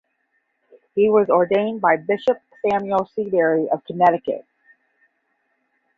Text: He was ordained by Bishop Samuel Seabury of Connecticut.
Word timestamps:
He 0.95 1.09
was 1.09 1.29
ordained 1.29 1.79
by 1.81 1.97
Bishop 1.97 2.39
Samuel 2.67 3.05
Seabury 3.15 3.69
of 3.69 3.85
Connecticut. 3.85 4.47